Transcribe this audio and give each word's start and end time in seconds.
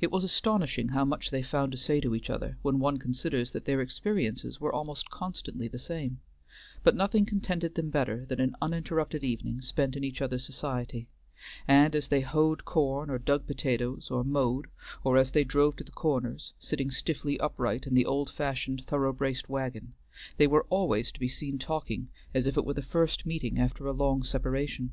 It 0.00 0.10
was 0.10 0.24
astonishing 0.24 0.88
how 0.88 1.04
much 1.04 1.28
they 1.28 1.42
found 1.42 1.72
to 1.72 1.76
say 1.76 2.00
to 2.00 2.14
each 2.14 2.30
other 2.30 2.56
when 2.62 2.78
one 2.78 2.96
considers 2.96 3.50
that 3.50 3.66
their 3.66 3.82
experiences 3.82 4.62
were 4.62 4.72
almost 4.72 5.10
constantly 5.10 5.68
the 5.68 5.78
same; 5.78 6.20
but 6.82 6.94
nothing 6.96 7.26
contented 7.26 7.74
them 7.74 7.90
better 7.90 8.24
than 8.24 8.40
an 8.40 8.56
uninterrupted 8.62 9.22
evening 9.22 9.60
spent 9.60 9.94
in 9.94 10.02
each 10.02 10.22
other's 10.22 10.42
society, 10.46 11.06
and 11.68 11.94
as 11.94 12.08
they 12.08 12.22
hoed 12.22 12.64
corn 12.64 13.10
or 13.10 13.18
dug 13.18 13.46
potatoes, 13.46 14.10
or 14.10 14.24
mowed, 14.24 14.68
or 15.04 15.18
as 15.18 15.32
they 15.32 15.44
drove 15.44 15.76
to 15.76 15.84
the 15.84 15.92
Corners, 15.92 16.54
sitting 16.58 16.90
stiffly 16.90 17.38
upright 17.38 17.86
in 17.86 17.92
the 17.92 18.06
old 18.06 18.30
fashioned 18.30 18.82
thorough 18.86 19.12
braced 19.12 19.50
wagon, 19.50 19.92
they 20.38 20.46
were 20.46 20.64
always 20.70 21.12
to 21.12 21.20
be 21.20 21.28
seen 21.28 21.58
talking 21.58 22.08
as 22.32 22.46
if 22.46 22.56
it 22.56 22.64
were 22.64 22.72
the 22.72 22.80
first 22.80 23.26
meeting 23.26 23.58
after 23.58 23.86
a 23.86 23.92
long 23.92 24.22
separation. 24.22 24.92